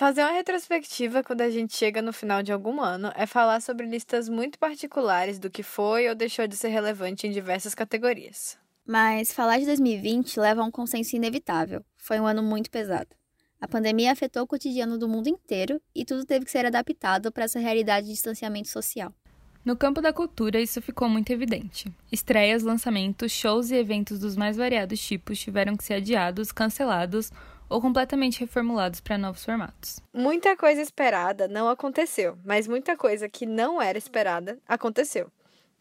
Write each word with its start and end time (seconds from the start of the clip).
Fazer 0.00 0.22
uma 0.22 0.32
retrospectiva 0.32 1.22
quando 1.22 1.42
a 1.42 1.50
gente 1.50 1.76
chega 1.76 2.00
no 2.00 2.10
final 2.10 2.42
de 2.42 2.50
algum 2.50 2.80
ano 2.80 3.12
é 3.14 3.26
falar 3.26 3.60
sobre 3.60 3.84
listas 3.84 4.30
muito 4.30 4.58
particulares 4.58 5.38
do 5.38 5.50
que 5.50 5.62
foi 5.62 6.08
ou 6.08 6.14
deixou 6.14 6.46
de 6.46 6.56
ser 6.56 6.68
relevante 6.68 7.26
em 7.26 7.30
diversas 7.30 7.74
categorias. 7.74 8.56
Mas 8.86 9.30
falar 9.30 9.58
de 9.58 9.66
2020 9.66 10.40
leva 10.40 10.62
a 10.62 10.64
um 10.64 10.70
consenso 10.70 11.14
inevitável. 11.14 11.84
Foi 11.98 12.18
um 12.18 12.26
ano 12.26 12.42
muito 12.42 12.70
pesado. 12.70 13.10
A 13.60 13.68
pandemia 13.68 14.10
afetou 14.10 14.44
o 14.44 14.46
cotidiano 14.46 14.96
do 14.96 15.06
mundo 15.06 15.28
inteiro 15.28 15.78
e 15.94 16.02
tudo 16.02 16.24
teve 16.24 16.46
que 16.46 16.50
ser 16.50 16.64
adaptado 16.64 17.30
para 17.30 17.44
essa 17.44 17.58
realidade 17.58 18.06
de 18.06 18.14
distanciamento 18.14 18.68
social. 18.68 19.12
No 19.62 19.76
campo 19.76 20.00
da 20.00 20.14
cultura, 20.14 20.58
isso 20.58 20.80
ficou 20.80 21.10
muito 21.10 21.30
evidente. 21.30 21.92
Estreias, 22.10 22.62
lançamentos, 22.62 23.30
shows 23.30 23.70
e 23.70 23.74
eventos 23.74 24.18
dos 24.18 24.34
mais 24.34 24.56
variados 24.56 24.98
tipos 24.98 25.38
tiveram 25.38 25.76
que 25.76 25.84
ser 25.84 25.92
adiados, 25.92 26.52
cancelados 26.52 27.30
ou 27.70 27.80
completamente 27.80 28.40
reformulados 28.40 29.00
para 29.00 29.16
novos 29.16 29.44
formatos. 29.44 30.00
Muita 30.12 30.56
coisa 30.56 30.82
esperada 30.82 31.46
não 31.46 31.68
aconteceu, 31.68 32.36
mas 32.44 32.66
muita 32.66 32.96
coisa 32.96 33.28
que 33.28 33.46
não 33.46 33.80
era 33.80 33.96
esperada 33.96 34.58
aconteceu. 34.66 35.30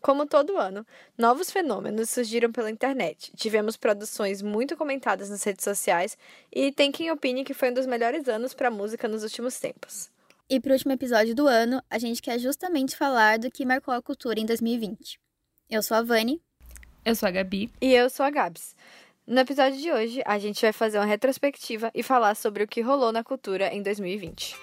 Como 0.01 0.25
todo 0.25 0.57
ano, 0.57 0.85
novos 1.17 1.51
fenômenos 1.51 2.09
surgiram 2.09 2.51
pela 2.51 2.71
internet. 2.71 3.33
Tivemos 3.35 3.75
produções 3.75 4.41
muito 4.41 4.77
comentadas 4.77 5.29
nas 5.29 5.43
redes 5.43 5.65
sociais 5.65 6.17
e 6.53 6.71
tem 6.71 6.89
quem 6.89 7.11
opine 7.11 7.43
que 7.43 7.53
foi 7.53 7.71
um 7.71 7.73
dos 7.73 7.85
melhores 7.85 8.29
anos 8.29 8.53
para 8.53 8.69
a 8.69 8.71
música 8.71 9.09
nos 9.09 9.23
últimos 9.23 9.59
tempos. 9.59 10.09
E 10.49 10.59
para 10.59 10.69
o 10.69 10.73
último 10.73 10.93
episódio 10.93 11.35
do 11.35 11.47
ano, 11.47 11.83
a 11.89 11.99
gente 11.99 12.21
quer 12.21 12.39
justamente 12.39 12.95
falar 12.95 13.37
do 13.37 13.51
que 13.51 13.65
marcou 13.65 13.93
a 13.93 14.01
cultura 14.01 14.39
em 14.39 14.45
2020. 14.45 15.19
Eu 15.69 15.83
sou 15.83 15.97
a 15.97 16.01
Vani. 16.01 16.41
Eu 17.03 17.13
sou 17.13 17.27
a 17.27 17.31
Gabi. 17.31 17.69
E 17.81 17.93
eu 17.93 18.09
sou 18.09 18.25
a 18.25 18.29
Gabs. 18.29 18.75
No 19.29 19.41
episódio 19.41 19.79
de 19.79 19.91
hoje, 19.91 20.23
a 20.25 20.39
gente 20.39 20.59
vai 20.59 20.73
fazer 20.73 20.97
uma 20.97 21.05
retrospectiva 21.05 21.91
e 21.93 22.01
falar 22.01 22.35
sobre 22.35 22.63
o 22.63 22.67
que 22.67 22.81
rolou 22.81 23.11
na 23.11 23.23
cultura 23.23 23.71
em 23.71 23.83
2020. 23.83 24.55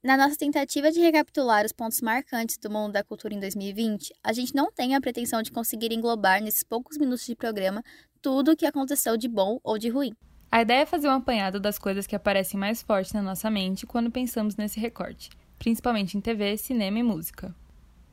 Na 0.00 0.16
nossa 0.16 0.36
tentativa 0.36 0.92
de 0.92 1.00
recapitular 1.00 1.66
os 1.66 1.72
pontos 1.72 2.00
marcantes 2.00 2.56
do 2.56 2.70
mundo 2.70 2.92
da 2.92 3.02
cultura 3.02 3.34
em 3.34 3.40
2020, 3.40 4.14
a 4.22 4.32
gente 4.32 4.54
não 4.54 4.70
tem 4.70 4.94
a 4.94 5.00
pretensão 5.00 5.42
de 5.42 5.50
conseguir 5.50 5.92
englobar 5.92 6.40
nesses 6.40 6.62
poucos 6.62 6.96
minutos 6.96 7.26
de 7.26 7.34
programa 7.34 7.82
tudo 8.22 8.52
o 8.52 8.56
que 8.56 8.64
aconteceu 8.64 9.16
de 9.16 9.26
bom 9.26 9.58
ou 9.64 9.76
de 9.76 9.88
ruim. 9.88 10.14
A 10.52 10.62
ideia 10.62 10.80
é 10.82 10.86
fazer 10.86 11.06
um 11.06 11.12
apanhado 11.12 11.60
das 11.60 11.78
coisas 11.78 12.08
que 12.08 12.16
aparecem 12.16 12.58
mais 12.58 12.82
forte 12.82 13.14
na 13.14 13.22
nossa 13.22 13.48
mente 13.48 13.86
quando 13.86 14.10
pensamos 14.10 14.56
nesse 14.56 14.80
recorte, 14.80 15.30
principalmente 15.56 16.18
em 16.18 16.20
TV, 16.20 16.56
cinema 16.56 16.98
e 16.98 17.04
música. 17.04 17.54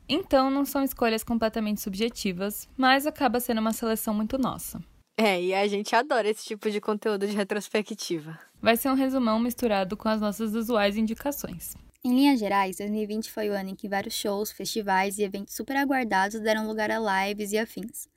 Então, 0.08 0.48
não 0.48 0.64
são 0.64 0.84
escolhas 0.84 1.24
completamente 1.24 1.80
subjetivas, 1.80 2.68
mas 2.76 3.06
acaba 3.06 3.40
sendo 3.40 3.60
uma 3.60 3.72
seleção 3.72 4.14
muito 4.14 4.38
nossa. 4.38 4.80
É, 5.16 5.42
e 5.42 5.52
a 5.52 5.66
gente 5.66 5.96
adora 5.96 6.28
esse 6.28 6.44
tipo 6.44 6.70
de 6.70 6.80
conteúdo 6.80 7.26
de 7.26 7.34
retrospectiva. 7.34 8.38
Vai 8.62 8.76
ser 8.76 8.88
um 8.88 8.94
resumão 8.94 9.40
misturado 9.40 9.96
com 9.96 10.08
as 10.08 10.20
nossas 10.20 10.54
usuais 10.54 10.96
indicações. 10.96 11.74
Em 12.04 12.14
linhas 12.14 12.38
gerais, 12.38 12.76
2020 12.76 13.32
foi 13.32 13.50
o 13.50 13.52
ano 13.52 13.70
em 13.70 13.74
que 13.74 13.88
vários 13.88 14.14
shows, 14.14 14.52
festivais 14.52 15.18
e 15.18 15.24
eventos 15.24 15.56
super 15.56 15.76
aguardados 15.76 16.40
deram 16.40 16.68
lugar 16.68 16.88
a 16.92 17.26
lives 17.26 17.50
e 17.50 17.58
afins. 17.58 18.08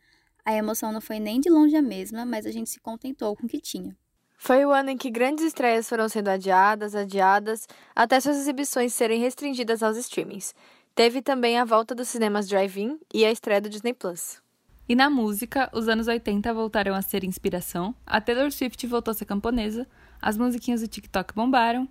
A 0.46 0.54
emoção 0.54 0.92
não 0.92 1.02
foi 1.02 1.20
nem 1.20 1.40
de 1.40 1.50
longe 1.50 1.76
a 1.76 1.82
mesma, 1.82 2.24
mas 2.24 2.46
a 2.46 2.52
gente 2.52 2.70
se 2.70 2.80
contentou 2.80 3.36
com 3.36 3.48
o 3.48 3.50
que 3.50 3.60
tinha. 3.60 3.98
Foi 4.44 4.66
o 4.66 4.72
ano 4.72 4.90
em 4.90 4.98
que 4.98 5.12
grandes 5.12 5.46
estreias 5.46 5.88
foram 5.88 6.10
sendo 6.10 6.30
adiadas, 6.30 6.96
adiadas, 6.96 7.68
até 7.96 8.20
suas 8.20 8.38
exibições 8.38 8.92
serem 8.92 9.20
restringidas 9.20 9.84
aos 9.84 9.96
streamings. 9.98 10.56
Teve 10.96 11.22
também 11.22 11.60
a 11.60 11.64
volta 11.64 11.94
dos 11.94 12.08
cinemas 12.08 12.48
drive-in 12.48 13.00
e 13.14 13.24
a 13.24 13.32
estreia 13.32 13.62
do 13.62 13.70
Disney 13.70 13.94
Plus. 13.94 14.42
E 14.90 14.96
na 14.96 15.12
música, 15.12 15.70
os 15.72 15.88
anos 15.88 16.08
80 16.08 16.52
voltaram 16.56 16.96
a 16.96 17.04
ser 17.04 17.24
inspiração, 17.24 17.94
a 18.04 18.20
Taylor 18.20 18.52
Swift 18.52 18.88
voltou 18.88 19.12
a 19.12 19.14
ser 19.14 19.26
camponesa, 19.26 19.88
as 20.20 20.40
musiquinhas 20.40 20.82
do 20.82 20.88
TikTok 20.88 21.36
bombaram 21.36 21.88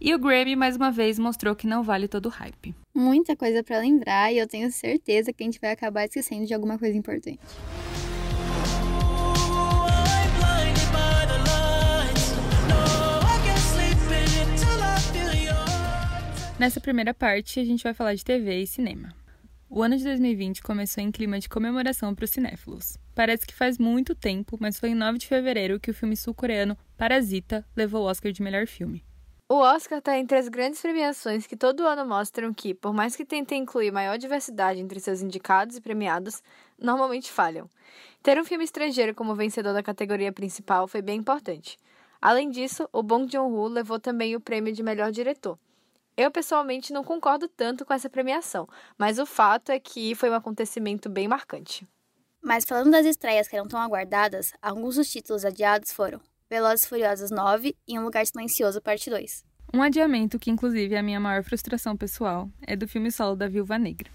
e 0.00 0.14
o 0.14 0.18
Grammy 0.18 0.56
mais 0.56 0.76
uma 0.76 0.90
vez 0.90 1.18
mostrou 1.18 1.54
que 1.54 1.66
não 1.66 1.82
vale 1.82 2.08
todo 2.08 2.26
o 2.26 2.30
hype. 2.30 2.74
Muita 2.94 3.36
coisa 3.36 3.62
para 3.62 3.78
lembrar 3.78 4.32
e 4.32 4.38
eu 4.38 4.48
tenho 4.48 4.72
certeza 4.72 5.34
que 5.34 5.42
a 5.42 5.46
gente 5.46 5.60
vai 5.60 5.72
acabar 5.72 6.06
esquecendo 6.06 6.46
de 6.46 6.54
alguma 6.54 6.78
coisa 6.78 6.96
importante. 6.96 7.40
Nessa 16.60 16.78
primeira 16.78 17.14
parte, 17.14 17.58
a 17.58 17.64
gente 17.64 17.82
vai 17.82 17.94
falar 17.94 18.12
de 18.12 18.22
TV 18.22 18.60
e 18.60 18.66
cinema. 18.66 19.14
O 19.66 19.82
ano 19.82 19.96
de 19.96 20.04
2020 20.04 20.62
começou 20.62 21.02
em 21.02 21.10
clima 21.10 21.40
de 21.40 21.48
comemoração 21.48 22.14
para 22.14 22.26
os 22.26 22.30
cinéfilos. 22.30 22.98
Parece 23.14 23.46
que 23.46 23.54
faz 23.54 23.78
muito 23.78 24.14
tempo, 24.14 24.58
mas 24.60 24.78
foi 24.78 24.90
em 24.90 24.94
9 24.94 25.16
de 25.16 25.26
fevereiro 25.26 25.80
que 25.80 25.90
o 25.90 25.94
filme 25.94 26.14
sul-coreano 26.14 26.76
Parasita 26.98 27.66
levou 27.74 28.02
o 28.02 28.04
Oscar 28.04 28.30
de 28.30 28.42
melhor 28.42 28.66
filme. 28.66 29.02
O 29.48 29.54
Oscar 29.54 30.00
está 30.00 30.18
entre 30.18 30.36
as 30.36 30.48
grandes 30.48 30.82
premiações 30.82 31.46
que 31.46 31.56
todo 31.56 31.86
ano 31.86 32.04
mostram 32.04 32.52
que, 32.52 32.74
por 32.74 32.92
mais 32.92 33.16
que 33.16 33.24
tentem 33.24 33.62
incluir 33.62 33.90
maior 33.90 34.18
diversidade 34.18 34.80
entre 34.80 35.00
seus 35.00 35.22
indicados 35.22 35.78
e 35.78 35.80
premiados, 35.80 36.42
normalmente 36.78 37.32
falham. 37.32 37.70
Ter 38.22 38.38
um 38.38 38.44
filme 38.44 38.64
estrangeiro 38.64 39.14
como 39.14 39.34
vencedor 39.34 39.72
da 39.72 39.82
categoria 39.82 40.30
principal 40.30 40.86
foi 40.86 41.00
bem 41.00 41.20
importante. 41.20 41.78
Além 42.20 42.50
disso, 42.50 42.86
o 42.92 43.02
Bong 43.02 43.32
Joon-ho 43.32 43.66
levou 43.66 43.98
também 43.98 44.36
o 44.36 44.40
prêmio 44.40 44.74
de 44.74 44.82
melhor 44.82 45.10
diretor. 45.10 45.58
Eu, 46.20 46.30
pessoalmente, 46.30 46.92
não 46.92 47.02
concordo 47.02 47.48
tanto 47.48 47.82
com 47.82 47.94
essa 47.94 48.10
premiação, 48.10 48.68
mas 48.98 49.18
o 49.18 49.24
fato 49.24 49.72
é 49.72 49.80
que 49.80 50.14
foi 50.14 50.28
um 50.28 50.34
acontecimento 50.34 51.08
bem 51.08 51.26
marcante. 51.26 51.88
Mas 52.42 52.66
falando 52.66 52.90
das 52.90 53.06
estreias 53.06 53.48
que 53.48 53.56
eram 53.56 53.66
tão 53.66 53.80
aguardadas, 53.80 54.52
alguns 54.60 54.96
dos 54.96 55.10
títulos 55.10 55.46
adiados 55.46 55.94
foram 55.94 56.20
Velozes 56.50 56.84
Furiosos 56.84 57.30
9 57.30 57.74
e 57.88 57.98
Um 57.98 58.02
Lugar 58.04 58.26
Silencioso, 58.26 58.82
parte 58.82 59.08
2. 59.08 59.46
Um 59.72 59.80
adiamento 59.80 60.38
que, 60.38 60.50
inclusive, 60.50 60.94
é 60.94 60.98
a 60.98 61.02
minha 61.02 61.18
maior 61.18 61.42
frustração 61.42 61.96
pessoal 61.96 62.50
é 62.66 62.76
do 62.76 62.86
filme 62.86 63.10
solo 63.10 63.34
da 63.34 63.48
Viúva 63.48 63.78
Negra. 63.78 64.10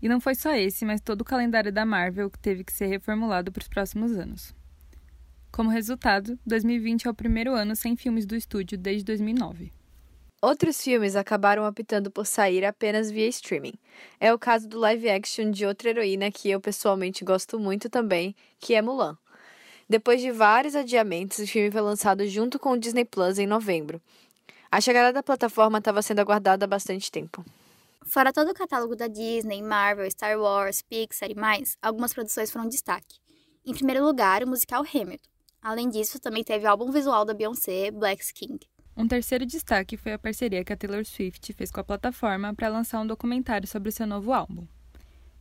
E 0.00 0.08
não 0.08 0.20
foi 0.20 0.36
só 0.36 0.54
esse, 0.54 0.84
mas 0.84 1.00
todo 1.00 1.22
o 1.22 1.24
calendário 1.24 1.72
da 1.72 1.84
Marvel 1.84 2.30
que 2.30 2.38
teve 2.38 2.62
que 2.62 2.72
ser 2.72 2.86
reformulado 2.86 3.50
para 3.50 3.62
os 3.62 3.68
próximos 3.68 4.12
anos. 4.12 4.54
Como 5.50 5.70
resultado, 5.70 6.38
2020 6.46 7.08
é 7.08 7.10
o 7.10 7.14
primeiro 7.14 7.52
ano 7.52 7.74
sem 7.74 7.96
filmes 7.96 8.26
do 8.26 8.36
estúdio 8.36 8.78
desde 8.78 9.02
2009. 9.06 9.81
Outros 10.44 10.82
filmes 10.82 11.14
acabaram 11.14 11.64
optando 11.68 12.10
por 12.10 12.26
sair 12.26 12.64
apenas 12.64 13.08
via 13.08 13.28
streaming. 13.28 13.74
É 14.18 14.34
o 14.34 14.38
caso 14.38 14.68
do 14.68 14.76
live 14.76 15.08
action 15.08 15.52
de 15.52 15.64
outra 15.64 15.90
heroína 15.90 16.32
que 16.32 16.50
eu 16.50 16.60
pessoalmente 16.60 17.24
gosto 17.24 17.60
muito 17.60 17.88
também, 17.88 18.34
que 18.58 18.74
é 18.74 18.82
Mulan. 18.82 19.16
Depois 19.88 20.20
de 20.20 20.32
vários 20.32 20.74
adiamentos, 20.74 21.38
o 21.38 21.46
filme 21.46 21.70
foi 21.70 21.80
lançado 21.80 22.26
junto 22.26 22.58
com 22.58 22.72
o 22.72 22.76
Disney 22.76 23.04
Plus 23.04 23.38
em 23.38 23.46
novembro. 23.46 24.02
A 24.68 24.80
chegada 24.80 25.12
da 25.12 25.22
plataforma 25.22 25.78
estava 25.78 26.02
sendo 26.02 26.18
aguardada 26.18 26.64
há 26.64 26.68
bastante 26.68 27.08
tempo. 27.08 27.44
Fora 28.04 28.32
todo 28.32 28.50
o 28.50 28.54
catálogo 28.54 28.96
da 28.96 29.06
Disney, 29.06 29.62
Marvel, 29.62 30.10
Star 30.10 30.36
Wars, 30.40 30.82
Pixar 30.82 31.30
e 31.30 31.36
mais, 31.36 31.78
algumas 31.80 32.12
produções 32.12 32.50
foram 32.50 32.68
destaque. 32.68 33.20
Em 33.64 33.72
primeiro 33.72 34.04
lugar, 34.04 34.42
o 34.42 34.48
musical 34.48 34.82
Hamilton. 34.82 35.30
Além 35.62 35.88
disso, 35.88 36.18
também 36.18 36.42
teve 36.42 36.66
o 36.66 36.68
álbum 36.68 36.90
visual 36.90 37.24
da 37.24 37.32
Beyoncé, 37.32 37.92
Black 37.92 38.24
King. 38.34 38.58
Um 38.96 39.08
terceiro 39.08 39.46
destaque 39.46 39.96
foi 39.96 40.12
a 40.12 40.18
parceria 40.18 40.64
que 40.64 40.72
a 40.72 40.76
Taylor 40.76 41.04
Swift 41.04 41.52
fez 41.54 41.70
com 41.70 41.80
a 41.80 41.84
plataforma 41.84 42.54
para 42.54 42.68
lançar 42.68 43.00
um 43.00 43.06
documentário 43.06 43.66
sobre 43.66 43.88
o 43.88 43.92
seu 43.92 44.06
novo 44.06 44.32
álbum. 44.32 44.66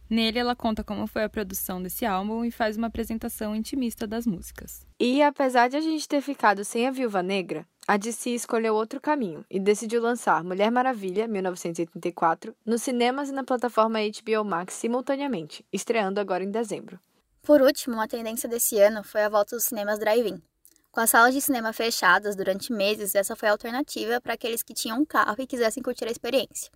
Nele, 0.09 0.39
ela 0.39 0.56
conta 0.56 0.84
como 0.84 1.07
foi 1.07 1.23
a 1.23 1.29
produção 1.29 1.81
desse 1.81 2.06
álbum 2.06 2.44
e 2.44 2.51
faz 2.51 2.75
uma 2.75 2.88
apresentação 2.88 3.56
intimista 3.56 4.06
das 4.06 4.28
músicas. 4.28 4.85
E 5.00 5.22
apesar 5.22 5.69
de 5.69 5.78
a 5.78 5.81
gente 5.81 6.06
ter 6.06 6.22
ficado 6.22 6.66
sem 6.66 6.85
a 6.85 6.91
Viúva 6.91 7.23
Negra, 7.23 7.66
a 7.88 7.95
DC 7.95 8.31
escolheu 8.31 8.75
outro 8.75 9.00
caminho 9.00 9.45
e 9.50 9.57
decidiu 9.57 10.01
lançar 10.01 10.44
Mulher 10.44 10.69
Maravilha, 10.69 11.28
1984, 11.29 12.53
nos 12.66 12.81
cinemas 12.81 13.29
e 13.29 13.31
na 13.31 13.44
plataforma 13.44 14.00
HBO 14.00 14.44
Max 14.44 14.74
simultaneamente, 14.74 15.65
estreando 15.71 16.19
agora 16.19 16.44
em 16.44 16.51
dezembro. 16.51 17.00
Por 17.42 17.62
último, 17.62 17.95
uma 17.95 18.07
tendência 18.07 18.50
desse 18.50 18.77
ano 18.80 19.03
foi 19.03 19.24
a 19.24 19.30
volta 19.30 19.56
dos 19.56 19.63
cinemas 19.63 19.98
drive-in. 19.98 20.42
Com 20.91 20.99
as 20.99 21.09
salas 21.09 21.33
de 21.33 21.39
cinema 21.39 21.71
fechadas 21.71 22.35
durante 22.35 22.73
meses, 22.73 23.15
essa 23.15 23.33
foi 23.33 23.47
a 23.47 23.53
alternativa 23.53 24.19
para 24.19 24.33
aqueles 24.33 24.61
que 24.61 24.73
tinham 24.73 24.99
um 24.99 25.05
carro 25.05 25.38
e 25.39 25.47
quisessem 25.47 25.81
curtir 25.81 26.05
a 26.05 26.11
experiência. 26.11 26.69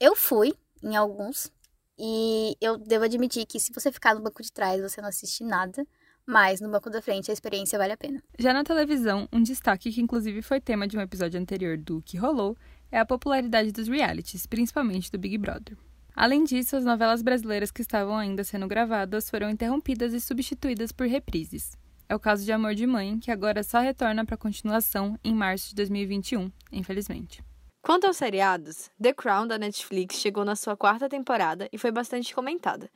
Eu 0.00 0.16
fui 0.16 0.54
em 0.82 0.96
alguns 0.96 1.52
e 1.98 2.56
eu 2.58 2.78
devo 2.78 3.04
admitir 3.04 3.44
que 3.44 3.60
se 3.60 3.70
você 3.70 3.92
ficar 3.92 4.14
no 4.14 4.22
banco 4.22 4.42
de 4.42 4.50
trás 4.50 4.80
você 4.80 5.02
não 5.02 5.10
assiste 5.10 5.44
nada, 5.44 5.86
mas 6.24 6.60
no 6.62 6.70
banco 6.70 6.88
da 6.88 7.02
frente 7.02 7.30
a 7.30 7.34
experiência 7.34 7.78
vale 7.78 7.92
a 7.92 7.98
pena. 7.98 8.22
Já 8.38 8.54
na 8.54 8.64
televisão, 8.64 9.28
um 9.30 9.42
destaque 9.42 9.92
que 9.92 10.00
inclusive 10.00 10.40
foi 10.40 10.58
tema 10.58 10.88
de 10.88 10.96
um 10.96 11.00
episódio 11.02 11.38
anterior 11.38 11.76
do 11.76 12.00
Que 12.00 12.16
Rolou 12.16 12.56
é 12.90 12.98
a 12.98 13.04
popularidade 13.04 13.72
dos 13.72 13.88
realities, 13.88 14.46
principalmente 14.46 15.12
do 15.12 15.18
Big 15.18 15.36
Brother. 15.36 15.76
Além 16.16 16.44
disso, 16.44 16.76
as 16.76 16.84
novelas 16.84 17.20
brasileiras 17.20 17.70
que 17.70 17.82
estavam 17.82 18.16
ainda 18.16 18.42
sendo 18.42 18.66
gravadas 18.66 19.28
foram 19.28 19.50
interrompidas 19.50 20.14
e 20.14 20.20
substituídas 20.20 20.92
por 20.92 21.06
reprises. 21.06 21.76
É 22.12 22.14
o 22.14 22.20
caso 22.20 22.44
de 22.44 22.52
Amor 22.52 22.74
de 22.74 22.86
Mãe, 22.86 23.18
que 23.18 23.30
agora 23.30 23.62
só 23.62 23.78
retorna 23.78 24.22
para 24.22 24.36
continuação 24.36 25.18
em 25.24 25.34
março 25.34 25.70
de 25.70 25.76
2021, 25.76 26.52
infelizmente. 26.70 27.42
Quanto 27.80 28.06
aos 28.06 28.18
seriados, 28.18 28.90
The 29.00 29.14
Crown 29.14 29.46
da 29.46 29.56
Netflix 29.56 30.16
chegou 30.16 30.44
na 30.44 30.54
sua 30.54 30.76
quarta 30.76 31.08
temporada 31.08 31.70
e 31.72 31.78
foi 31.78 31.90
bastante 31.90 32.34
comentada. 32.34 32.90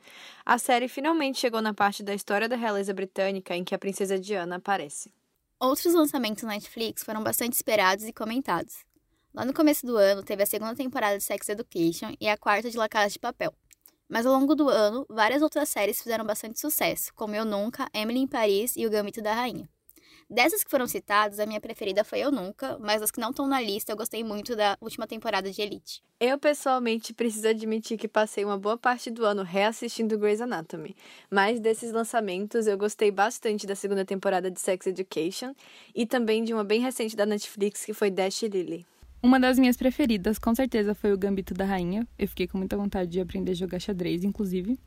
A 0.45 0.59
série 0.59 0.87
finalmente 0.87 1.39
chegou 1.39 1.63
na 1.63 1.73
parte 1.73 2.03
da 2.03 2.13
história 2.13 2.47
da 2.47 2.55
realeza 2.55 2.93
britânica 2.93 3.55
em 3.55 3.63
que 3.63 3.73
a 3.73 3.79
princesa 3.79 4.19
Diana 4.19 4.57
aparece. 4.57 5.11
Outros 5.59 5.95
lançamentos 5.95 6.43
na 6.43 6.49
Netflix 6.49 7.01
foram 7.01 7.23
bastante 7.23 7.53
esperados 7.53 8.05
e 8.05 8.13
comentados. 8.13 8.85
Lá 9.33 9.43
no 9.43 9.51
começo 9.51 9.83
do 9.83 9.97
ano, 9.97 10.21
teve 10.21 10.43
a 10.43 10.45
segunda 10.45 10.75
temporada 10.75 11.17
de 11.17 11.23
Sex 11.23 11.49
Education 11.49 12.13
e 12.21 12.29
a 12.29 12.37
quarta 12.37 12.69
de 12.69 12.77
La 12.77 12.87
Casa 12.87 13.09
de 13.09 13.17
Papel. 13.17 13.51
Mas 14.09 14.25
ao 14.25 14.33
longo 14.33 14.55
do 14.55 14.69
ano, 14.69 15.05
várias 15.09 15.41
outras 15.41 15.69
séries 15.69 16.01
fizeram 16.01 16.25
bastante 16.25 16.59
sucesso, 16.59 17.13
como 17.13 17.35
Eu 17.35 17.43
Nunca, 17.43 17.89
Emily 17.93 18.19
em 18.19 18.27
Paris 18.27 18.75
e 18.75 18.85
O 18.85 18.89
Gambito 18.89 19.21
da 19.21 19.33
Rainha. 19.33 19.69
Dessas 20.29 20.61
que 20.61 20.69
foram 20.69 20.87
citadas, 20.87 21.39
a 21.39 21.45
minha 21.45 21.61
preferida 21.61 22.03
foi 22.03 22.19
Eu 22.19 22.31
Nunca, 22.31 22.77
mas 22.79 23.01
as 23.01 23.11
que 23.11 23.19
não 23.19 23.29
estão 23.29 23.47
na 23.47 23.61
lista, 23.61 23.93
eu 23.93 23.95
gostei 23.95 24.25
muito 24.25 24.57
da 24.57 24.77
última 24.81 25.07
temporada 25.07 25.49
de 25.49 25.61
Elite. 25.61 26.03
Eu, 26.19 26.37
pessoalmente, 26.37 27.13
preciso 27.13 27.47
admitir 27.47 27.97
que 27.97 28.09
passei 28.09 28.43
uma 28.43 28.57
boa 28.57 28.77
parte 28.77 29.09
do 29.09 29.25
ano 29.25 29.43
reassistindo 29.43 30.17
Grey's 30.17 30.41
Anatomy, 30.41 30.97
mas 31.29 31.61
desses 31.61 31.93
lançamentos 31.93 32.67
eu 32.67 32.77
gostei 32.77 33.09
bastante 33.09 33.65
da 33.65 33.75
segunda 33.75 34.03
temporada 34.03 34.51
de 34.51 34.59
Sex 34.59 34.87
Education 34.87 35.53
e 35.95 36.05
também 36.05 36.43
de 36.43 36.53
uma 36.53 36.63
bem 36.63 36.81
recente 36.81 37.15
da 37.15 37.25
Netflix 37.25 37.85
que 37.85 37.93
foi 37.93 38.11
Dash 38.11 38.41
Lily. 38.41 38.85
Uma 39.21 39.39
das 39.39 39.57
minhas 39.57 39.75
preferidas, 39.75 40.37
com 40.37 40.53
certeza, 40.53 40.93
foi 40.93 41.11
o 41.11 41.17
Gambito 41.17 41.53
da 41.53 41.65
Rainha. 41.65 42.07
Eu 42.17 42.27
fiquei 42.27 42.47
com 42.47 42.57
muita 42.57 42.77
vontade 42.77 43.09
de 43.09 43.19
aprender 43.19 43.51
a 43.51 43.55
jogar 43.55 43.79
xadrez, 43.79 44.23
inclusive. 44.23 44.77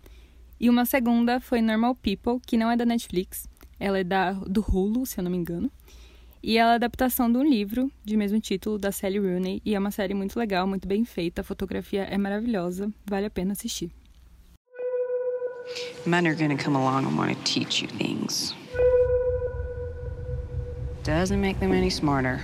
E 0.59 0.71
uma 0.71 0.85
segunda 0.85 1.41
foi 1.41 1.61
Normal 1.61 1.95
People, 1.97 2.39
que 2.47 2.57
não 2.57 2.71
é 2.71 2.77
da 2.77 2.85
Netflix, 2.85 3.49
ela 3.79 3.99
é 3.99 4.05
da, 4.05 4.33
do 4.33 4.61
Hulu, 4.61 5.05
se 5.07 5.19
eu 5.19 5.25
não 5.25 5.31
me 5.31 5.37
engano. 5.37 5.71
E 6.43 6.57
ela 6.57 6.71
é 6.71 6.73
a 6.73 6.77
adaptação 6.77 7.31
de 7.31 7.39
um 7.39 7.45
livro 7.45 7.91
de 8.05 8.17
mesmo 8.17 8.41
título, 8.41 8.79
da 8.79 8.93
Sally 8.93 9.19
Rooney. 9.19 9.61
E 9.65 9.75
é 9.75 9.79
uma 9.79 9.91
série 9.91 10.15
muito 10.15 10.39
legal, 10.39 10.67
muito 10.67 10.87
bem 10.87 11.05
feita. 11.05 11.41
A 11.41 11.45
fotografia 11.45 12.03
é 12.05 12.17
maravilhosa. 12.17 12.91
Vale 13.05 13.27
a 13.27 13.31
pena 13.31 13.53
assistir. 13.53 13.91
Men 16.07 16.27
are 16.27 16.35
gonna 16.35 16.57
come 16.57 16.77
along 16.77 17.07
and 17.07 17.17
want 17.17 17.37
to 17.37 17.43
teach 17.45 17.83
you 17.83 17.89
things. 17.99 18.55
Doesn't 21.05 21.41
make 21.41 21.59
them 21.61 21.73
any 21.73 21.91
smarter. 21.91 22.41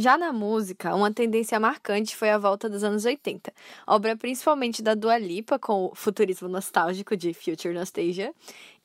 Já 0.00 0.16
na 0.16 0.32
música, 0.32 0.94
uma 0.94 1.12
tendência 1.12 1.58
marcante 1.58 2.14
foi 2.14 2.30
a 2.30 2.38
volta 2.38 2.70
dos 2.70 2.84
anos 2.84 3.04
80, 3.04 3.52
obra 3.84 4.16
principalmente 4.16 4.80
da 4.80 4.94
Dua 4.94 5.18
Lipa 5.18 5.58
com 5.58 5.86
o 5.86 5.92
futurismo 5.92 6.46
nostálgico 6.46 7.16
de 7.16 7.34
Future 7.34 7.74
Nostalgia 7.74 8.32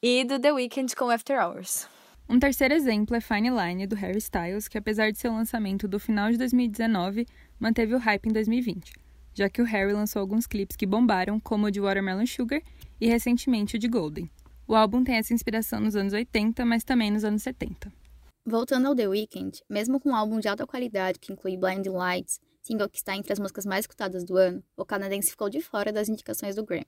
e 0.02 0.24
do 0.24 0.40
The 0.40 0.52
Weeknd 0.52 0.96
com 0.96 1.12
After 1.12 1.40
Hours. 1.40 1.88
Um 2.28 2.40
terceiro 2.40 2.74
exemplo 2.74 3.16
é 3.16 3.22
Fine 3.22 3.52
Line 3.52 3.86
do 3.86 3.96
Harry 3.96 4.18
Styles, 4.18 4.68
que 4.68 4.76
apesar 4.76 5.12
de 5.12 5.20
seu 5.20 5.32
lançamento 5.32 5.88
do 5.88 6.00
final 6.00 6.32
de 6.32 6.38
2019, 6.40 7.28
manteve 7.60 7.94
o 7.94 8.00
hype 8.00 8.26
em 8.26 8.34
2020, 8.34 8.94
já 9.36 9.48
que 9.48 9.62
o 9.62 9.66
Harry 9.66 9.94
lançou 9.94 10.20
alguns 10.20 10.48
clipes 10.48 10.76
que 10.76 10.88
bombaram, 10.88 11.40
como 11.40 11.68
o 11.68 11.72
de 11.72 11.80
Watermelon 11.80 12.26
Sugar 12.26 12.64
e 13.00 13.08
recentemente 13.08 13.76
o 13.76 13.80
de 13.80 13.88
Golden. 13.88 14.28
O 14.68 14.74
álbum 14.74 15.04
tem 15.04 15.18
essa 15.18 15.32
inspiração 15.32 15.80
nos 15.80 15.96
anos 15.96 16.12
80, 16.12 16.66
mas 16.66 16.84
também 16.84 17.12
nos 17.12 17.24
anos 17.24 17.44
70. 17.44 18.02
Voltando 18.46 18.90
ao 18.90 18.96
The 18.96 19.08
Weeknd, 19.08 19.64
mesmo 19.70 20.02
com 20.02 20.10
um 20.10 20.16
álbum 20.16 20.38
de 20.38 20.50
alta 20.50 20.68
qualidade 20.68 21.18
que 21.18 21.32
inclui 21.32 21.56
Blind 21.56 21.88
Lights, 21.88 22.42
single 22.62 22.90
que 22.90 22.98
está 22.98 23.16
entre 23.16 23.32
as 23.32 23.40
músicas 23.40 23.66
mais 23.66 23.84
escutadas 23.84 24.26
do 24.26 24.36
ano, 24.36 24.62
o 24.76 24.84
canadense 24.84 25.32
ficou 25.32 25.50
de 25.50 25.62
fora 25.62 25.94
das 25.94 26.10
indicações 26.10 26.54
do 26.54 26.66
Grammy. 26.66 26.86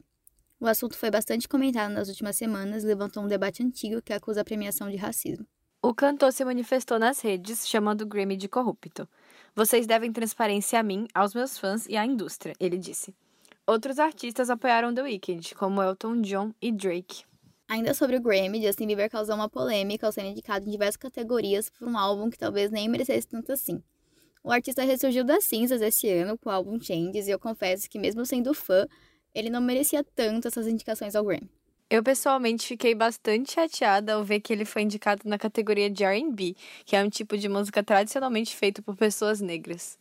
O 0.59 0.67
assunto 0.67 0.97
foi 0.97 1.09
bastante 1.09 1.47
comentado 1.47 1.93
nas 1.93 2.09
últimas 2.09 2.35
semanas 2.35 2.83
e 2.83 2.87
levantou 2.87 3.23
um 3.23 3.27
debate 3.27 3.63
antigo 3.63 4.01
que 4.01 4.11
acusa 4.11 4.41
a 4.41 4.43
premiação 4.43 4.89
de 4.89 4.97
racismo. 4.97 5.47
O 5.81 5.93
cantor 5.93 6.33
se 6.33 6.43
manifestou 6.43 6.99
nas 6.99 7.21
redes, 7.21 7.65
chamando 7.65 8.01
o 8.01 8.05
Grammy 8.05 8.35
de 8.35 8.49
corrupto. 8.49 9.07
Vocês 9.55 9.87
devem 9.87 10.11
transparência 10.11 10.77
a 10.77 10.83
mim, 10.83 11.07
aos 11.13 11.33
meus 11.33 11.57
fãs 11.57 11.85
e 11.87 11.95
à 11.95 12.05
indústria, 12.05 12.53
ele 12.59 12.77
disse. 12.77 13.15
Outros 13.65 13.97
artistas 13.97 14.49
apoiaram 14.49 14.93
The 14.93 15.03
Weeknd, 15.03 15.55
como 15.55 15.81
Elton 15.81 16.21
John 16.21 16.53
e 16.61 16.69
Drake. 16.69 17.23
Ainda 17.75 17.93
sobre 17.93 18.15
o 18.15 18.21
Grammy, 18.21 18.65
Justin 18.65 18.87
Bieber 18.87 19.09
causou 19.09 19.35
uma 19.35 19.49
polêmica 19.49 20.05
ao 20.05 20.11
ser 20.13 20.23
indicado 20.23 20.65
em 20.65 20.71
diversas 20.71 20.95
categorias 20.95 21.69
por 21.69 21.85
um 21.85 21.97
álbum 21.97 22.29
que 22.29 22.37
talvez 22.37 22.71
nem 22.71 22.87
merecesse 22.87 23.27
tanto 23.27 23.51
assim. 23.51 23.83
O 24.41 24.49
artista 24.49 24.81
ressurgiu 24.81 25.25
das 25.25 25.43
cinzas 25.43 25.81
esse 25.81 26.09
ano 26.09 26.37
com 26.37 26.47
o 26.49 26.53
álbum 26.53 26.79
Changes 26.79 27.27
e 27.27 27.31
eu 27.31 27.37
confesso 27.37 27.89
que, 27.89 27.99
mesmo 27.99 28.25
sendo 28.25 28.53
fã, 28.53 28.87
ele 29.33 29.49
não 29.49 29.59
merecia 29.59 30.05
tanto 30.15 30.47
essas 30.47 30.67
indicações 30.67 31.17
ao 31.17 31.25
Grammy. 31.25 31.49
Eu 31.89 32.01
pessoalmente 32.01 32.65
fiquei 32.65 32.95
bastante 32.95 33.51
chateada 33.51 34.13
ao 34.13 34.23
ver 34.23 34.39
que 34.39 34.53
ele 34.53 34.63
foi 34.63 34.83
indicado 34.83 35.23
na 35.25 35.37
categoria 35.37 35.89
de 35.89 36.05
R&B, 36.05 36.55
que 36.85 36.95
é 36.95 37.03
um 37.03 37.09
tipo 37.09 37.37
de 37.37 37.49
música 37.49 37.83
tradicionalmente 37.83 38.55
feito 38.55 38.81
por 38.81 38.95
pessoas 38.95 39.41
negras. 39.41 39.99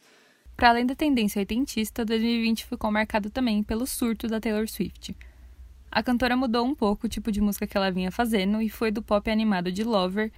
Para 0.56 0.68
além 0.68 0.86
da 0.86 0.94
tendência 0.94 1.40
oitentista, 1.40 2.04
2020 2.04 2.66
ficou 2.66 2.92
marcado 2.92 3.30
também 3.30 3.64
pelo 3.64 3.84
surto 3.84 4.28
da 4.28 4.38
Taylor 4.38 4.68
Swift. 4.68 5.16
A 5.94 6.02
cantora 6.02 6.36
mudou 6.36 6.66
um 6.66 6.74
pouco 6.74 7.06
o 7.06 7.08
tipo 7.08 7.30
de 7.30 7.40
música 7.40 7.68
que 7.68 7.76
ela 7.76 7.88
vinha 7.88 8.10
fazendo 8.10 8.60
e 8.60 8.68
foi 8.68 8.90
do 8.90 9.00
pop 9.00 9.30
animado 9.30 9.70
de 9.70 9.84
Lover 9.84 10.32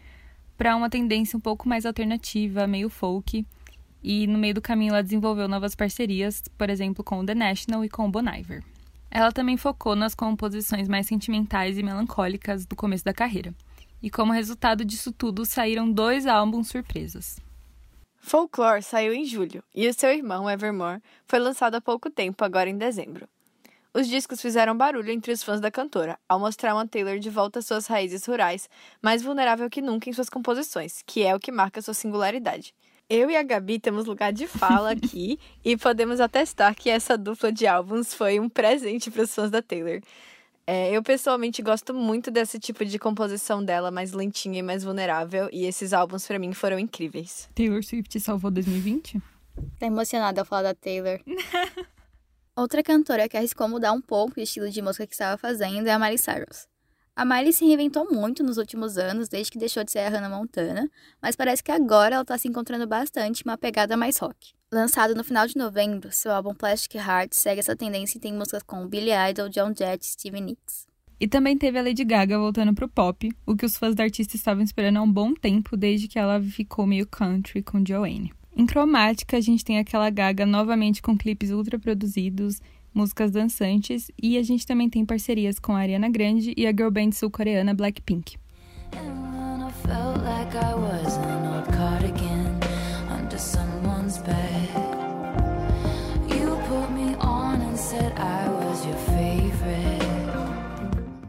para 0.55 0.77
uma 0.77 0.91
tendência 0.91 1.35
um 1.35 1.41
pouco 1.41 1.67
mais 1.67 1.87
alternativa, 1.87 2.67
meio 2.67 2.91
folk. 2.91 3.43
E 4.05 4.27
no 4.27 4.39
meio 4.39 4.53
do 4.53 4.61
caminho 4.61 4.91
ela 4.91 5.03
desenvolveu 5.03 5.49
novas 5.49 5.75
parcerias, 5.75 6.43
por 6.59 6.69
exemplo, 6.69 7.03
com 7.03 7.25
The 7.25 7.35
National 7.35 7.83
e 7.87 7.89
com 7.89 8.11
Bon 8.11 8.21
Iver. 8.21 8.63
Ela 9.11 9.33
também 9.33 9.57
focou 9.57 9.97
nas 9.97 10.15
composições 10.15 10.89
mais 10.89 11.07
sentimentais 11.07 11.79
e 11.79 11.83
melancólicas 11.83 12.67
do 12.67 12.77
começo 12.77 13.07
da 13.07 13.15
carreira. 13.15 13.55
E 14.03 14.11
como 14.11 14.35
resultado 14.35 14.85
disso 14.85 15.11
tudo, 15.11 15.47
saíram 15.47 15.91
dois 15.91 16.27
álbuns 16.27 16.69
surpresas. 16.69 17.41
Folklore 18.19 18.83
saiu 18.83 19.15
em 19.15 19.25
julho 19.25 19.65
e 19.75 19.89
o 19.89 19.95
seu 19.95 20.11
irmão 20.11 20.51
Evermore 20.51 21.01
foi 21.25 21.39
lançado 21.39 21.77
há 21.77 21.81
pouco 21.81 22.11
tempo, 22.11 22.45
agora 22.45 22.69
em 22.69 22.77
dezembro. 22.77 23.27
Os 23.97 24.07
discos 24.09 24.43
fizeram 24.43 24.77
barulho 24.77 25.11
entre 25.11 25.33
os 25.33 25.43
fãs 25.43 25.59
da 25.59 25.71
cantora, 25.71 26.19
ao 26.29 26.39
mostrar 26.39 26.75
uma 26.75 26.87
Taylor 26.87 27.19
de 27.19 27.31
volta 27.31 27.61
às 27.61 27.67
suas 27.67 27.87
raízes 27.87 28.27
rurais, 28.27 28.69
mais 29.01 29.23
vulnerável 29.23 29.71
que 29.71 29.81
nunca 29.81 30.11
em 30.11 30.13
suas 30.13 30.29
composições, 30.29 31.03
que 31.07 31.23
é 31.23 31.35
o 31.35 31.41
que 31.41 31.51
marca 31.51 31.81
sua 31.81 31.95
singularidade. 31.95 32.75
Eu 33.09 33.31
e 33.31 33.37
a 33.37 33.43
Gabi 33.43 33.79
temos 33.79 34.05
lugar 34.05 34.35
de 34.35 34.47
fala 34.47 34.91
aqui 34.91 35.39
e 35.65 35.79
podemos 35.79 36.21
atestar 36.21 36.75
que 36.75 36.91
essa 36.91 37.17
dupla 37.17 37.51
de 37.51 37.67
álbuns 37.67 38.13
foi 38.13 38.39
um 38.39 38.51
presente 38.51 39.11
para 39.11 39.23
os 39.23 39.35
fãs 39.35 39.51
da 39.51 39.63
Taylor. 39.63 40.03
É, 40.67 40.95
eu 40.95 41.03
pessoalmente 41.03 41.63
gosto 41.63 41.95
muito 41.95 42.31
desse 42.31 42.59
tipo 42.59 42.85
de 42.85 42.99
composição 42.99 43.65
dela, 43.65 43.91
mais 43.91 44.13
lentinha 44.13 44.59
e 44.59 44.63
mais 44.63 44.85
vulnerável, 44.85 45.49
e 45.51 45.65
esses 45.65 45.95
álbuns 45.95 46.27
para 46.27 46.39
mim 46.39 46.53
foram 46.53 46.79
incríveis. 46.79 47.49
Taylor 47.55 47.83
Swift 47.83 48.21
salvou 48.21 48.51
2020? 48.51 49.23
Tá 49.79 49.87
emocionada 49.87 50.43
ao 50.43 50.45
falar 50.45 50.65
da 50.65 50.75
Taylor. 50.75 51.19
Outra 52.59 52.83
cantora 52.83 53.29
que 53.29 53.37
arriscou 53.37 53.69
mudar 53.69 53.93
um 53.93 54.01
pouco 54.01 54.41
o 54.41 54.43
estilo 54.43 54.71
de 54.71 54.81
música 54.81 55.07
que 55.07 55.13
estava 55.13 55.37
fazendo 55.37 55.87
é 55.87 55.93
a 55.93 55.99
Miley 55.99 56.17
Cyrus. 56.17 56.67
A 57.15 57.23
Miley 57.23 57.53
se 57.53 57.67
reinventou 57.67 58.11
muito 58.11 58.43
nos 58.43 58.57
últimos 58.57 58.97
anos, 58.97 59.29
desde 59.29 59.53
que 59.53 59.59
deixou 59.59 59.85
de 59.85 59.93
ser 59.93 59.99
a 59.99 60.09
Hannah 60.09 60.31
Montana, 60.31 60.91
mas 61.21 61.37
parece 61.37 61.63
que 61.63 61.71
agora 61.71 62.15
ela 62.15 62.23
está 62.23 62.39
se 62.39 62.49
encontrando 62.49 62.87
bastante 62.87 63.45
uma 63.45 63.59
pegada 63.59 63.95
mais 63.95 64.17
rock. 64.17 64.55
Lançado 64.73 65.15
no 65.15 65.23
final 65.23 65.47
de 65.47 65.55
novembro, 65.55 66.11
seu 66.11 66.33
álbum 66.33 66.55
Plastic 66.55 66.95
Heart 66.95 67.35
segue 67.35 67.61
essa 67.61 67.77
tendência 67.77 68.17
e 68.17 68.21
tem 68.23 68.33
músicas 68.33 68.63
com 68.63 68.89
Billy 68.89 69.11
Idol, 69.31 69.51
John 69.51 69.75
Jett 69.77 70.03
e 70.03 70.09
Stevie 70.09 70.41
Nicks. 70.41 70.87
E 71.21 71.29
também 71.29 71.59
teve 71.59 71.79
a 71.79 71.83
Lady 71.83 72.05
Gaga 72.05 72.39
voltando 72.39 72.75
pro 72.75 72.89
pop, 72.89 73.31
o 73.47 73.55
que 73.55 73.67
os 73.67 73.77
fãs 73.77 73.95
da 73.95 74.05
artista 74.05 74.35
estavam 74.35 74.63
esperando 74.63 74.97
há 74.97 75.03
um 75.03 75.13
bom 75.13 75.35
tempo, 75.35 75.77
desde 75.77 76.09
que 76.09 76.19
ela 76.19 76.41
ficou 76.43 76.87
meio 76.87 77.07
country 77.07 77.63
com 77.63 77.85
Joanne. 77.87 78.33
Em 78.59 78.65
cromática, 78.65 79.37
a 79.37 79.41
gente 79.41 79.63
tem 79.63 79.79
aquela 79.79 80.09
gaga 80.09 80.47
novamente 80.47 81.03
com 81.03 81.15
clipes 81.15 81.51
ultra 81.51 81.79
produzidos, 81.79 82.59
músicas 82.95 83.31
dançantes, 83.31 84.11
e 84.21 84.39
a 84.39 84.43
gente 84.43 84.67
também 84.67 84.89
tem 84.89 85.05
parcerias 85.05 85.59
com 85.59 85.73
a 85.73 85.81
Ariana 85.81 86.09
Grande 86.09 86.55
e 86.57 86.67
a 86.67 86.71
girl 86.71 86.89
band 86.89 87.13
sul-coreana 87.13 87.75
Blackpink. 87.75 88.39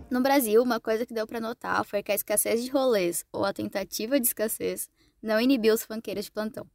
No 0.10 0.22
Brasil, 0.22 0.64
uma 0.64 0.80
coisa 0.80 1.06
que 1.06 1.14
deu 1.14 1.28
para 1.28 1.42
notar 1.42 1.84
foi 1.84 2.02
que 2.02 2.14
a 2.14 2.16
escassez 2.16 2.64
de 2.64 2.72
rolês, 2.72 3.26
ou 3.34 3.44
a 3.44 3.52
tentativa 3.52 4.18
de 4.18 4.28
escassez, 4.28 4.90
não 5.22 5.42
inibiu 5.42 5.74
os 5.74 5.84
funkeiros 5.84 6.24
de 6.24 6.32
plantão 6.32 6.66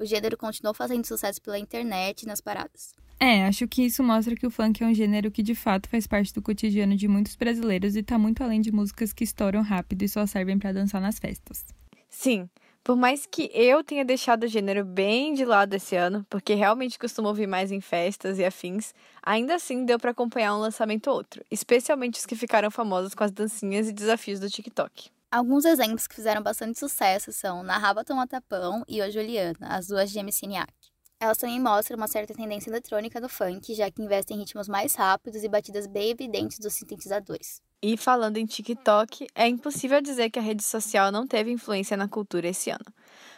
o 0.00 0.06
gênero 0.06 0.36
continuou 0.36 0.74
fazendo 0.74 1.04
sucesso 1.04 1.40
pela 1.40 1.58
internet 1.58 2.22
e 2.22 2.26
nas 2.26 2.40
paradas. 2.40 2.94
É, 3.20 3.44
acho 3.44 3.68
que 3.68 3.82
isso 3.82 4.02
mostra 4.02 4.34
que 4.34 4.46
o 4.46 4.50
funk 4.50 4.82
é 4.82 4.86
um 4.86 4.94
gênero 4.94 5.30
que 5.30 5.42
de 5.42 5.54
fato 5.54 5.90
faz 5.90 6.06
parte 6.06 6.32
do 6.32 6.40
cotidiano 6.40 6.96
de 6.96 7.06
muitos 7.06 7.36
brasileiros 7.36 7.94
e 7.94 8.02
tá 8.02 8.18
muito 8.18 8.42
além 8.42 8.62
de 8.62 8.72
músicas 8.72 9.12
que 9.12 9.22
estouram 9.22 9.60
rápido 9.60 10.02
e 10.02 10.08
só 10.08 10.26
servem 10.26 10.58
para 10.58 10.72
dançar 10.72 11.02
nas 11.02 11.18
festas. 11.18 11.66
Sim, 12.08 12.48
por 12.82 12.96
mais 12.96 13.26
que 13.26 13.50
eu 13.52 13.84
tenha 13.84 14.06
deixado 14.06 14.44
o 14.44 14.48
gênero 14.48 14.86
bem 14.86 15.34
de 15.34 15.44
lado 15.44 15.74
esse 15.74 15.94
ano, 15.94 16.26
porque 16.30 16.54
realmente 16.54 16.98
costumo 16.98 17.28
ouvir 17.28 17.46
mais 17.46 17.70
em 17.70 17.80
festas 17.80 18.38
e 18.38 18.44
afins, 18.44 18.94
ainda 19.22 19.54
assim 19.56 19.84
deu 19.84 19.98
para 19.98 20.12
acompanhar 20.12 20.56
um 20.56 20.60
lançamento 20.60 21.08
ou 21.08 21.16
outro, 21.16 21.44
especialmente 21.50 22.18
os 22.18 22.24
que 22.24 22.34
ficaram 22.34 22.70
famosos 22.70 23.14
com 23.14 23.22
as 23.22 23.30
dancinhas 23.30 23.86
e 23.86 23.92
desafios 23.92 24.40
do 24.40 24.48
TikTok. 24.48 25.10
Alguns 25.32 25.64
exemplos 25.64 26.08
que 26.08 26.14
fizeram 26.16 26.42
bastante 26.42 26.78
sucesso 26.78 27.32
são 27.32 27.62
Narrava 27.62 28.04
Tomatapão 28.04 28.82
e 28.88 29.00
O 29.00 29.10
Juliana, 29.10 29.68
as 29.76 29.86
duas 29.86 30.10
de 30.10 30.18
MC 30.18 30.46
Niak. 30.46 30.72
Elas 31.20 31.38
também 31.38 31.60
mostram 31.60 31.96
uma 31.96 32.08
certa 32.08 32.34
tendência 32.34 32.68
eletrônica 32.68 33.20
no 33.20 33.28
funk, 33.28 33.72
já 33.74 33.88
que 33.90 34.02
investem 34.02 34.36
em 34.36 34.40
ritmos 34.40 34.66
mais 34.66 34.96
rápidos 34.96 35.44
e 35.44 35.48
batidas 35.48 35.86
bem 35.86 36.10
evidentes 36.10 36.58
dos 36.58 36.72
sintetizadores. 36.74 37.62
E 37.82 37.96
falando 37.96 38.36
em 38.36 38.44
TikTok, 38.44 39.26
é 39.34 39.48
impossível 39.48 40.02
dizer 40.02 40.28
que 40.28 40.38
a 40.38 40.42
rede 40.42 40.62
social 40.62 41.10
não 41.10 41.26
teve 41.26 41.50
influência 41.50 41.96
na 41.96 42.06
cultura 42.06 42.48
esse 42.48 42.68
ano. 42.68 42.84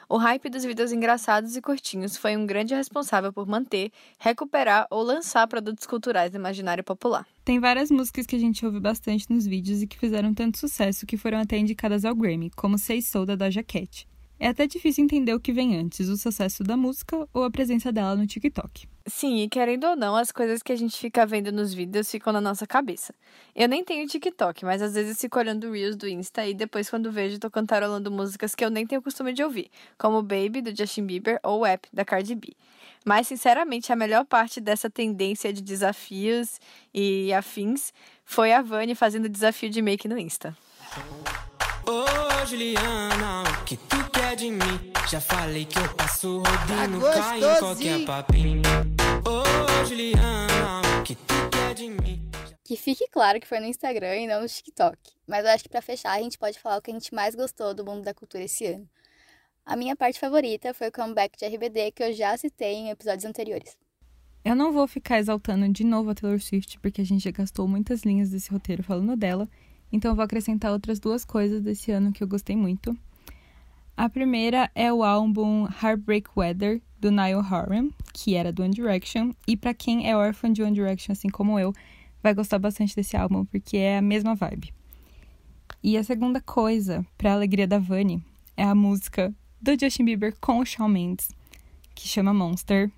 O 0.09 0.17
hype 0.17 0.51
dos 0.51 0.65
vídeos 0.65 0.91
engraçados 0.93 1.57
e 1.57 1.63
curtinhos 1.63 2.17
foi 2.17 2.37
um 2.37 2.45
grande 2.45 2.75
responsável 2.75 3.33
por 3.33 3.47
manter, 3.47 3.93
recuperar 4.19 4.87
ou 4.91 5.03
lançar 5.03 5.47
produtos 5.47 5.87
culturais 5.87 6.33
do 6.33 6.39
imaginário 6.39 6.83
popular. 6.83 7.25
Tem 7.45 7.61
várias 7.61 7.91
músicas 7.91 8.27
que 8.27 8.35
a 8.35 8.39
gente 8.39 8.67
ouve 8.67 8.81
bastante 8.81 9.31
nos 9.31 9.47
vídeos 9.47 9.81
e 9.81 9.87
que 9.87 9.99
fizeram 9.99 10.35
tanto 10.35 10.59
sucesso 10.59 11.07
que 11.07 11.17
foram 11.17 11.39
até 11.39 11.57
indicadas 11.57 12.05
ao 12.05 12.15
Grammy, 12.15 12.51
como 12.51 12.77
Say 12.77 13.01
Soul 13.01 13.25
da 13.25 13.37
Doja 13.37 13.63
Cat. 13.63 14.09
É 14.43 14.49
até 14.49 14.67
difícil 14.67 15.05
entender 15.05 15.33
o 15.33 15.39
que 15.39 15.53
vem 15.53 15.79
antes, 15.79 16.09
o 16.09 16.17
sucesso 16.17 16.65
da 16.65 16.77
música 16.77 17.29
ou 17.33 17.45
a 17.45 17.51
presença 17.51 17.93
dela 17.93 18.17
no 18.17 18.27
TikTok. 18.27 18.89
Sim, 19.07 19.41
e 19.41 19.49
querendo 19.49 19.85
ou 19.85 19.95
não, 19.95 20.17
as 20.17 20.33
coisas 20.33 20.65
que 20.65 20.73
a 20.73 20.77
gente 20.77 20.99
fica 20.99 21.25
vendo 21.25 21.53
nos 21.53 21.73
vídeos 21.73 22.11
ficam 22.11 22.33
na 22.33 22.41
nossa 22.41 22.67
cabeça. 22.67 23.15
Eu 23.55 23.69
nem 23.69 23.85
tenho 23.85 24.05
TikTok, 24.05 24.65
mas 24.65 24.83
às 24.83 24.95
vezes 24.95 25.21
fico 25.21 25.39
olhando 25.39 25.71
Reels 25.71 25.95
do 25.95 26.09
Insta 26.09 26.45
e 26.45 26.55
depois, 26.55 26.91
quando 26.91 27.13
vejo, 27.13 27.39
tô 27.39 27.49
cantarolando 27.49 28.11
músicas 28.11 28.53
que 28.53 28.65
eu 28.65 28.71
nem 28.71 28.85
tenho 28.85 29.01
costume 29.01 29.33
de 29.33 29.45
ouvir, 29.45 29.71
como 29.97 30.21
Baby, 30.23 30.61
do 30.61 30.77
Justin 30.77 31.07
Bieber, 31.07 31.39
ou 31.45 31.65
App, 31.65 31.87
da 31.93 32.05
Cardi 32.05 32.35
B. 32.35 32.49
Mas, 33.05 33.29
sinceramente, 33.29 33.93
a 33.93 33.97
melhor 33.97 34.25
parte 34.25 34.61
dessa 34.61 34.91
tendência 34.91 35.53
de 35.53 35.63
desafios 35.63 36.59
e 36.93 37.33
afins 37.33 37.93
foi 38.25 38.53
a 38.53 38.61
Vani 38.61 38.97
fazendo 38.97 39.29
desafio 39.29 39.71
de 39.71 39.81
make 39.81 40.09
no 40.09 40.19
Insta. 40.19 40.57
Ô, 41.87 42.47
Juliana, 42.47 43.43
o 43.43 43.65
que 43.65 43.77
tu 43.77 44.12
de 44.37 44.51
mim? 44.51 44.93
Já 45.11 45.21
falei 45.21 45.65
que 45.65 45.79
eu 45.79 45.95
passo 45.95 46.39
rodinho, 46.39 47.01
Tá 47.01 47.12
caio 47.12 47.45
em 47.45 47.59
qualquer 47.59 48.05
papinho. 48.05 48.62
Ô, 49.27 49.85
Juliana, 49.87 50.81
o 51.01 51.03
que 51.03 51.15
tu 51.15 51.35
quer 51.51 51.75
de 51.75 51.89
mim? 51.89 52.31
Que 52.65 52.77
fique 52.77 53.07
claro 53.11 53.39
que 53.41 53.47
foi 53.47 53.61
no 53.61 53.67
Instagram 53.67 54.17
e 54.17 54.27
não 54.27 54.41
no 54.41 54.49
TikTok. 54.49 54.97
Mas 55.27 55.45
eu 55.45 55.51
acho 55.51 55.65
que 55.65 55.69
pra 55.69 55.83
fechar 55.83 56.12
a 56.12 56.23
gente 56.23 56.39
pode 56.39 56.59
falar 56.59 56.79
o 56.79 56.83
que 56.83 56.91
a 56.91 56.95
gente 56.95 57.15
mais 57.15 57.35
gostou 57.35 57.75
do 57.75 57.85
mundo 57.85 58.03
da 58.03 58.15
cultura 58.15 58.45
esse 58.45 58.67
ano. 58.67 58.89
A 59.65 59.77
minha 59.77 59.95
parte 59.95 60.19
favorita 60.19 60.73
foi 60.73 60.89
o 60.89 60.93
comeback 60.93 61.39
de 61.39 61.47
RBD 61.47 61.93
que 61.93 62.03
eu 62.03 62.12
já 62.12 62.37
citei 62.37 62.75
em 62.75 62.91
episódios 62.91 63.25
anteriores. 63.25 63.77
Eu 64.45 64.57
não 64.57 64.73
vou 64.73 64.89
ficar 64.89 65.19
exaltando 65.19 65.69
de 65.69 65.85
novo 65.85 66.11
a 66.11 66.15
Taylor 66.15 66.41
Swift, 66.41 66.81
porque 66.81 67.01
a 67.01 67.05
gente 67.05 67.23
já 67.23 67.31
gastou 67.31 67.69
muitas 67.69 68.03
linhas 68.03 68.31
desse 68.31 68.51
roteiro 68.51 68.83
falando 68.83 69.17
dela, 69.17 69.49
então 69.93 70.11
eu 70.11 70.17
vou 70.17 70.25
acrescentar 70.25 70.73
outras 70.73 70.99
duas 70.99 71.25
coisas 71.25 71.61
desse 71.61 71.93
ano 71.93 72.12
que 72.12 72.25
eu 72.25 72.27
gostei 72.27 72.57
muito. 72.57 72.97
A 73.97 74.09
primeira 74.09 74.71
é 74.75 74.93
o 74.93 75.05
álbum 75.05 75.67
Heartbreak 75.67 76.31
Weather, 76.37 76.81
do 76.99 77.11
Niall 77.11 77.41
Horan, 77.41 77.91
que 78.13 78.35
era 78.35 78.53
do 78.53 78.63
One 78.63 78.73
Direction, 78.75 79.33
e 79.47 79.57
para 79.57 79.75
quem 79.75 80.09
é 80.09 80.17
órfão 80.17 80.53
de 80.53 80.63
One 80.63 80.73
Direction, 80.73 81.13
assim 81.13 81.29
como 81.29 81.59
eu, 81.59 81.73
vai 82.23 82.33
gostar 82.33 82.59
bastante 82.59 82.97
desse 82.97 83.17
álbum, 83.17 83.45
porque 83.45 83.77
é 83.77 83.99
a 83.99 84.03
mesma 84.03 84.35
vibe. 84.35 84.73
E 85.83 85.97
a 85.97 86.05
segunda 86.05 86.41
coisa, 86.41 87.05
pra 87.19 87.33
alegria 87.33 87.67
da 87.67 87.79
Vani, 87.79 88.23
é 88.57 88.63
a 88.63 88.75
música 88.75 89.35
do 89.61 89.73
Justin 89.79 90.05
Bieber 90.05 90.35
com 90.41 90.59
o 90.59 90.65
Shawn 90.65 90.89
Mendes, 90.89 91.31
que 91.95 92.09
chama 92.09 92.33
Monster. 92.33 92.91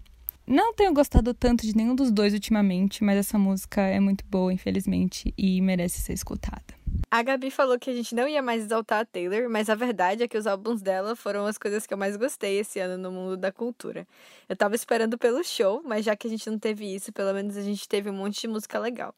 Não 0.46 0.74
tenho 0.74 0.92
gostado 0.92 1.32
tanto 1.32 1.66
de 1.66 1.74
nenhum 1.74 1.94
dos 1.94 2.12
dois 2.12 2.34
ultimamente, 2.34 3.02
mas 3.02 3.16
essa 3.16 3.38
música 3.38 3.80
é 3.80 3.98
muito 3.98 4.24
boa, 4.30 4.52
infelizmente, 4.52 5.32
e 5.36 5.60
merece 5.60 6.00
ser 6.00 6.12
escutada. 6.12 6.83
A 7.10 7.22
Gabi 7.22 7.50
falou 7.50 7.78
que 7.78 7.90
a 7.90 7.94
gente 7.94 8.14
não 8.14 8.26
ia 8.26 8.42
mais 8.42 8.64
exaltar 8.64 9.00
a 9.00 9.04
Taylor, 9.04 9.48
mas 9.48 9.70
a 9.70 9.74
verdade 9.74 10.24
é 10.24 10.28
que 10.28 10.36
os 10.36 10.46
álbuns 10.46 10.82
dela 10.82 11.14
foram 11.14 11.46
as 11.46 11.56
coisas 11.56 11.86
que 11.86 11.94
eu 11.94 11.98
mais 11.98 12.16
gostei 12.16 12.58
esse 12.58 12.80
ano 12.80 13.00
no 13.00 13.12
mundo 13.12 13.36
da 13.36 13.52
cultura. 13.52 14.06
Eu 14.48 14.56
tava 14.56 14.74
esperando 14.74 15.16
pelo 15.16 15.44
show, 15.44 15.80
mas 15.84 16.04
já 16.04 16.16
que 16.16 16.26
a 16.26 16.30
gente 16.30 16.50
não 16.50 16.58
teve 16.58 16.92
isso, 16.92 17.12
pelo 17.12 17.32
menos 17.32 17.56
a 17.56 17.62
gente 17.62 17.88
teve 17.88 18.10
um 18.10 18.14
monte 18.14 18.40
de 18.40 18.48
música 18.48 18.78
legal. 18.78 19.14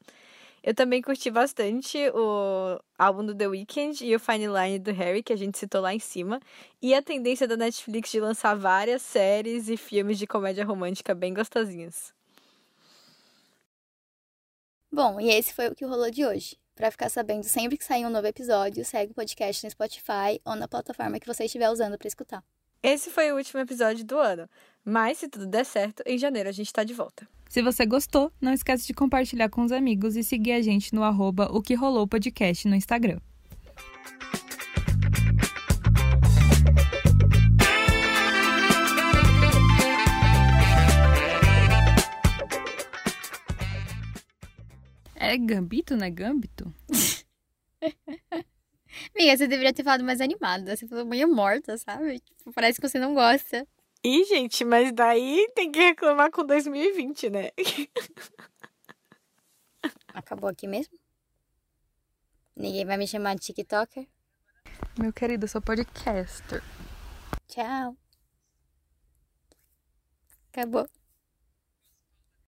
Eu 0.62 0.74
também 0.74 1.00
curti 1.00 1.30
bastante 1.30 1.96
o 2.10 2.80
álbum 2.98 3.24
do 3.24 3.34
The 3.34 3.46
Weeknd 3.46 4.04
e 4.04 4.16
o 4.16 4.18
Fine 4.18 4.48
Line 4.48 4.78
do 4.80 4.92
Harry, 4.92 5.22
que 5.22 5.32
a 5.32 5.36
gente 5.36 5.56
citou 5.56 5.80
lá 5.80 5.94
em 5.94 6.00
cima, 6.00 6.40
e 6.82 6.92
a 6.92 7.00
tendência 7.00 7.46
da 7.46 7.56
Netflix 7.56 8.10
de 8.10 8.20
lançar 8.20 8.54
várias 8.56 9.00
séries 9.00 9.68
e 9.68 9.76
filmes 9.76 10.18
de 10.18 10.26
comédia 10.26 10.64
romântica 10.64 11.14
bem 11.14 11.32
gostosinhos. 11.32 12.12
Bom, 14.90 15.20
e 15.20 15.30
esse 15.30 15.54
foi 15.54 15.68
o 15.68 15.74
que 15.74 15.84
rolou 15.84 16.10
de 16.10 16.26
hoje. 16.26 16.56
Pra 16.76 16.90
ficar 16.90 17.08
sabendo 17.08 17.42
sempre 17.44 17.78
que 17.78 17.84
sair 17.84 18.04
um 18.04 18.10
novo 18.10 18.26
episódio, 18.26 18.84
segue 18.84 19.10
o 19.10 19.14
podcast 19.14 19.64
no 19.64 19.70
Spotify 19.70 20.38
ou 20.44 20.54
na 20.54 20.68
plataforma 20.68 21.18
que 21.18 21.26
você 21.26 21.46
estiver 21.46 21.70
usando 21.70 21.96
pra 21.96 22.06
escutar. 22.06 22.44
Esse 22.82 23.10
foi 23.10 23.32
o 23.32 23.36
último 23.36 23.58
episódio 23.60 24.04
do 24.04 24.18
ano, 24.18 24.46
mas 24.84 25.16
se 25.16 25.26
tudo 25.26 25.46
der 25.46 25.64
certo, 25.64 26.02
em 26.04 26.18
janeiro 26.18 26.50
a 26.50 26.52
gente 26.52 26.70
tá 26.70 26.84
de 26.84 26.92
volta. 26.92 27.26
Se 27.48 27.62
você 27.62 27.86
gostou, 27.86 28.30
não 28.38 28.52
esquece 28.52 28.86
de 28.86 28.92
compartilhar 28.92 29.48
com 29.48 29.62
os 29.62 29.72
amigos 29.72 30.16
e 30.16 30.22
seguir 30.22 30.52
a 30.52 30.60
gente 30.60 30.94
no 30.94 31.02
arroba 31.02 31.48
o 31.50 31.62
que 31.62 31.72
rolou 31.72 32.06
podcast 32.06 32.68
no 32.68 32.74
Instagram. 32.74 33.20
É 45.26 45.36
Gambito, 45.36 45.96
não 45.96 46.06
é 46.06 46.10
Gambito? 46.10 46.72
Minha, 49.14 49.36
você 49.36 49.46
deveria 49.48 49.72
ter 49.72 49.82
falado 49.82 50.04
mais 50.04 50.20
animada. 50.20 50.76
Você 50.76 50.86
falou 50.86 51.04
meio 51.04 51.28
morta, 51.28 51.76
sabe? 51.76 52.20
Tipo, 52.20 52.52
parece 52.52 52.80
que 52.80 52.88
você 52.88 53.00
não 53.00 53.12
gosta. 53.12 53.66
Ih, 54.04 54.24
gente, 54.24 54.64
mas 54.64 54.92
daí 54.92 55.50
tem 55.52 55.72
que 55.72 55.80
reclamar 55.80 56.30
com 56.30 56.46
2020, 56.46 57.28
né? 57.28 57.50
Acabou 60.14 60.48
aqui 60.48 60.68
mesmo? 60.68 60.96
Ninguém 62.54 62.86
vai 62.86 62.96
me 62.96 63.08
chamar 63.08 63.34
de 63.34 63.40
TikToker? 63.40 64.06
Meu 64.96 65.12
querido, 65.12 65.44
eu 65.44 65.48
sou 65.48 65.60
podcaster. 65.60 66.62
Tchau. 67.48 67.96
Acabou. 70.52 70.88